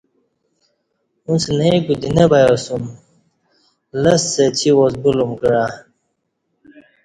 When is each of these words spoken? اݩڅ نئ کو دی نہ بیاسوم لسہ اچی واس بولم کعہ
اݩڅ 1.27 1.43
نئ 1.57 1.77
کو 1.85 1.93
دی 2.01 2.09
نہ 2.17 2.23
بیاسوم 2.31 2.83
لسہ 4.01 4.43
اچی 4.49 4.69
واس 4.77 4.93
بولم 5.01 5.31
کعہ 5.41 5.65